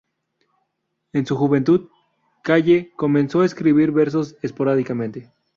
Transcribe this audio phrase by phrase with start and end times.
[1.13, 1.89] En su juventud,
[2.41, 5.31] Kaye comenzó a escribir versos esporádicamente.